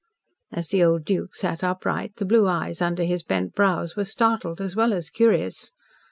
As 0.51 0.69
the 0.69 0.83
old 0.83 1.05
Duke 1.05 1.35
sat 1.35 1.63
upright, 1.63 2.15
the 2.15 2.25
blue 2.25 2.47
eyes 2.47 2.81
under 2.81 3.03
his 3.03 3.21
bent 3.21 3.53
brows 3.53 3.95
were 3.95 4.03
startled, 4.03 4.59
as 4.59 4.75
well 4.75 4.93
as 4.93 5.11
curious. 5.11 5.73